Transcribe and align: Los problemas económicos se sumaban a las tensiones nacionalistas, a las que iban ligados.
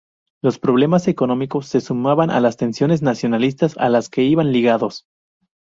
Los 0.41 0.57
problemas 0.57 1.07
económicos 1.07 1.67
se 1.67 1.79
sumaban 1.79 2.31
a 2.31 2.39
las 2.39 2.57
tensiones 2.57 3.03
nacionalistas, 3.03 3.77
a 3.77 3.87
las 3.87 4.09
que 4.09 4.23
iban 4.23 4.51
ligados. 4.51 5.05